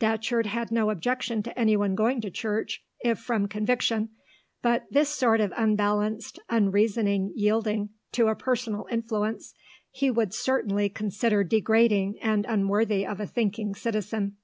[0.00, 4.08] Datcherd had no objection to anyone going to church if from conviction,
[4.60, 9.54] but this sort of unbalanced, unreasoning yielding to a personal influence
[9.92, 14.38] he would certainly consider degrading and unworthy of a thinking citizen.